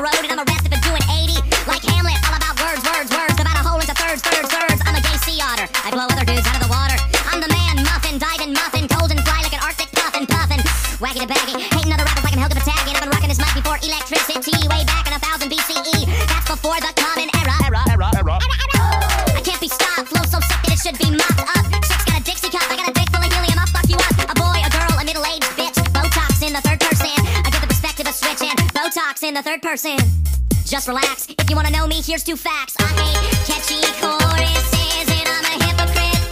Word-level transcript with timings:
the 0.00 0.08
road 0.08 0.24
and 0.24 0.32
I'm 0.32 0.40
arrested 0.40 0.72
for 0.72 0.80
doing 0.80 1.04
80. 1.12 1.36
Like 1.68 1.84
Hamlet, 1.84 2.16
all 2.24 2.32
about 2.32 2.56
words, 2.56 2.80
words, 2.88 3.12
words. 3.12 3.36
About 3.36 3.56
a 3.60 3.64
hole 3.64 3.76
into 3.76 3.92
thirds, 3.92 4.24
thirds, 4.24 4.48
thirds. 4.48 4.80
I'm 4.88 4.96
a 4.96 5.02
gay 5.04 5.18
sea 5.28 5.36
otter. 5.44 5.68
I 5.84 5.92
blow 5.92 6.08
other 6.08 6.24
dudes 6.24 6.46
out 6.48 6.56
of 6.56 6.64
the 6.64 6.72
water. 6.72 6.96
I'm 7.28 7.44
the 7.44 7.52
man, 7.52 7.84
muffin, 7.84 8.16
diving, 8.16 8.56
muffin, 8.56 8.88
cold 8.88 9.12
and 9.12 9.20
fly 9.20 9.44
like 9.44 9.52
an 9.52 9.60
Arctic 9.60 9.92
puffin, 9.92 10.24
puffin. 10.24 10.64
Wacky 11.04 11.20
the 11.20 11.28
baggy. 11.28 11.60
Hating 11.60 11.92
other 11.92 12.08
rappers 12.08 12.24
like 12.24 12.32
I'm 12.32 12.40
Helga 12.40 12.56
Pataki. 12.56 12.96
And 12.96 12.96
I've 12.96 13.04
been 13.04 13.12
rocking 13.12 13.28
this 13.28 13.40
mic 13.44 13.52
before 13.52 13.76
electricity. 13.84 14.56
Way 14.72 14.88
back 14.88 15.04
in 15.04 15.12
a 15.12 15.20
thousand 15.20 15.52
BCE. 15.52 16.08
That's 16.08 16.48
before 16.48 16.80
the 16.80 16.92
common 16.96 17.28
era. 17.36 17.52
Era, 17.68 17.80
era, 17.92 18.08
era. 18.16 18.36
I 19.36 19.40
can't 19.44 19.60
be 19.60 19.68
stopped. 19.68 20.08
Flow 20.08 20.24
so 20.24 20.40
sick 20.40 20.60
that 20.64 20.72
it 20.72 20.80
should 20.80 20.96
be 20.96 21.12
mopped 21.12 21.44
up. 21.44 21.64
Chick's 21.84 22.04
got 22.08 22.16
a 22.16 22.24
Dixie 22.24 22.48
cup. 22.48 22.64
I 22.72 22.80
got 22.80 22.88
a 22.88 22.94
dick 22.96 23.08
full 23.12 23.20
of 23.20 23.28
helium. 23.28 23.60
I'll 23.60 23.68
fuck 23.68 23.84
you 23.84 24.00
up. 24.00 24.16
A 24.32 24.36
boy, 24.40 24.64
a 24.64 24.70
girl, 24.72 24.96
a 24.96 25.04
middle-aged 25.04 25.52
bitch. 25.60 25.76
Botox 25.92 26.40
in 26.40 26.56
the 26.56 26.62
third 26.64 26.80
person. 26.80 27.12
I 27.44 27.52
get 27.52 27.60
the 27.60 27.68
perspective 27.68 28.08
of 28.08 28.16
switching. 28.16 28.59
In 29.22 29.34
the 29.34 29.42
third 29.42 29.60
person. 29.60 29.98
Just 30.64 30.88
relax. 30.88 31.28
If 31.28 31.50
you 31.50 31.54
wanna 31.54 31.70
know 31.70 31.86
me, 31.86 32.00
here's 32.00 32.24
two 32.24 32.36
facts. 32.36 32.74
I 32.80 32.84
hate 32.84 33.20
catchy 33.44 33.78
choruses 34.00 35.06
and 35.12 35.28
I'm 35.28 35.44
a 35.44 35.54
hypocrite. 35.60 36.24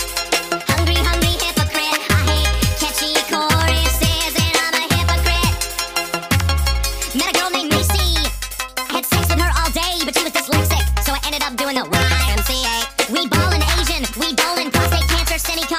Hungry, 0.72 0.96
hungry 0.96 1.36
hypocrite. 1.36 2.00
I 2.08 2.20
hate 2.32 2.48
catchy 2.80 3.12
choruses 3.28 4.32
and 4.40 4.56
I'm 4.64 4.74
a 4.80 4.84
hypocrite. 4.88 5.54
Met 7.14 7.28
a 7.28 7.38
girl 7.38 7.50
named 7.50 7.70
Macy. 7.76 8.24
Had 8.88 9.04
sex 9.04 9.28
with 9.28 9.38
her 9.38 9.52
all 9.52 9.70
day, 9.70 10.00
but 10.06 10.16
she 10.16 10.24
was 10.24 10.32
dyslexic, 10.32 10.84
so 11.04 11.12
I 11.12 11.20
ended 11.26 11.42
up 11.42 11.54
doing 11.56 11.76
the 11.76 11.84
YMCA. 11.84 13.12
We 13.12 13.28
ballin' 13.28 13.62
Asian, 13.76 14.02
we 14.18 14.32
bowling, 14.34 14.70
prostate 14.72 15.06
cancer, 15.12 15.38
semicolon. 15.38 15.77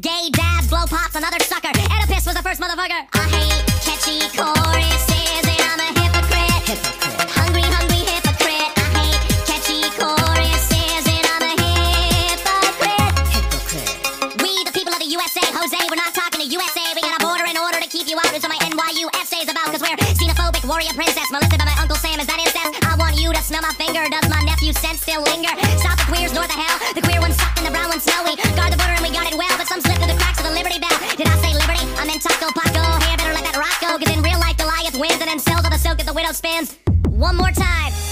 Gay 0.00 0.30
dabs, 0.30 0.68
blow 0.68 0.86
pops, 0.86 1.16
another 1.16 1.42
sucker. 1.42 1.74
Oedipus 1.74 2.22
was 2.22 2.36
the 2.38 2.42
first 2.46 2.62
motherfucker. 2.62 3.02
I 3.18 3.24
hate 3.34 3.66
catchy 3.82 4.22
choruses 4.30 5.42
and 5.42 5.58
I'm 5.58 5.80
a 5.82 5.90
hypocrite. 5.90 6.54
Hypocrite. 6.70 7.26
Hungry, 7.34 7.66
hungry 7.66 8.06
hypocrite. 8.06 8.70
I 8.78 8.86
hate 8.94 9.18
catchy 9.42 9.90
choruses 9.98 11.02
and 11.02 11.26
I'm 11.34 11.50
a 11.50 11.54
hypocrite. 11.58 13.10
Hypocrite. 13.26 13.90
We, 14.38 14.62
the 14.62 14.70
people 14.70 14.94
of 14.94 15.02
the 15.02 15.10
USA, 15.10 15.42
Jose, 15.50 15.78
we're 15.90 15.98
not 15.98 16.14
talking 16.14 16.46
to 16.46 16.46
USA. 16.46 16.84
We 16.94 17.02
got 17.02 17.18
a 17.18 17.22
border 17.26 17.50
in 17.50 17.58
order 17.58 17.82
to 17.82 17.88
keep 17.90 18.06
you 18.06 18.22
out. 18.22 18.30
Is 18.30 18.46
what 18.46 18.54
my 18.54 18.60
NYU 18.70 19.10
essay's 19.18 19.50
about. 19.50 19.66
Cause 19.74 19.82
we're 19.82 19.98
xenophobic 20.14 20.62
warrior 20.62 20.94
princess. 20.94 21.26
Molested 21.34 21.58
by 21.58 21.66
my 21.66 21.74
Uncle 21.82 21.98
Sam. 21.98 22.22
Is 22.22 22.30
that 22.30 22.38
incest? 22.38 22.86
I 22.86 22.94
want 22.94 23.18
you 23.18 23.34
to 23.34 23.42
smell 23.42 23.66
my 23.66 23.74
finger. 23.74 24.06
Does 24.06 24.30
my 24.30 24.47
nephew's 24.68 24.82
scent 24.82 24.98
still 24.98 25.22
linger? 25.22 25.48
Stop 25.78 25.96
the 25.98 26.04
queers 26.12 26.32
north 26.32 26.50
of 26.52 26.60
hell. 26.60 26.78
The 26.94 27.00
queer 27.00 27.20
one's 27.20 27.36
sucked 27.36 27.58
and 27.58 27.66
the 27.66 27.70
brown 27.70 27.88
one's 27.88 28.02
snowy. 28.02 28.36
Guard 28.56 28.72
the 28.72 28.76
border 28.76 28.92
and 28.92 29.02
we 29.02 29.10
got 29.10 29.26
it 29.30 29.36
well. 29.36 29.54
But 29.56 29.66
some 29.66 29.80
slip 29.80 29.96
through 29.96 30.12
the 30.12 30.18
cracks 30.20 30.40
of 30.40 30.46
the 30.46 30.52
Liberty 30.52 30.78
Bell. 30.78 30.96
Did 31.16 31.26
I 31.26 31.36
say 31.40 31.52
liberty? 31.54 31.84
I 31.96 32.04
meant 32.04 32.22
Taco 32.22 32.52
Paco. 32.52 32.84
Hey, 33.04 33.16
better 33.16 33.32
let 33.32 33.44
that 33.44 33.56
rock 33.56 33.76
go. 33.80 33.96
Cause 33.96 34.14
in 34.14 34.22
real 34.22 34.38
life, 34.38 34.56
Goliath 34.56 34.98
wins 34.98 35.20
and 35.20 35.28
then 35.28 35.38
sells 35.38 35.64
all 35.64 35.70
the 35.70 35.78
silk 35.78 35.98
that 35.98 36.06
the 36.06 36.14
widow 36.14 36.32
spins. 36.32 36.76
One 37.08 37.36
more 37.36 37.52
time. 37.52 38.07